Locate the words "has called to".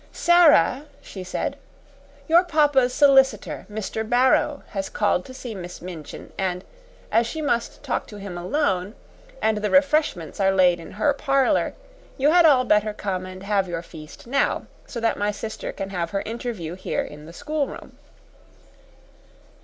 4.69-5.33